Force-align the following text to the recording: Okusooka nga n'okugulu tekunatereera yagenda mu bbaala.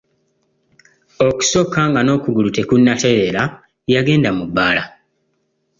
Okusooka 1.27 1.79
nga 1.89 2.01
n'okugulu 2.03 2.49
tekunatereera 2.57 3.43
yagenda 3.93 4.29
mu 4.37 4.43
bbaala. 4.49 4.83